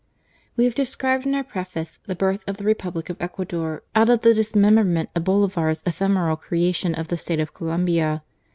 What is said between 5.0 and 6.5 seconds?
of Bolivar's ephemeral